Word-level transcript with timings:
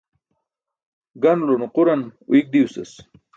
Ganulo 1.21 1.55
nuquran 1.59 2.01
uiyk 2.31 2.47
diwsas. 2.53 2.91